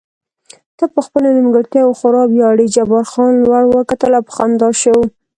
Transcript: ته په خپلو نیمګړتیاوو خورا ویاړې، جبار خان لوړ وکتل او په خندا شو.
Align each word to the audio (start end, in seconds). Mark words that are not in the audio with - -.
ته 0.77 0.85
په 0.93 0.99
خپلو 1.05 1.27
نیمګړتیاوو 1.35 1.97
خورا 1.99 2.23
ویاړې، 2.27 2.65
جبار 2.75 3.05
خان 3.11 3.31
لوړ 3.45 3.63
وکتل 3.69 4.11
او 4.17 4.23
په 4.27 4.33
خندا 4.37 4.69
شو. 4.81 4.97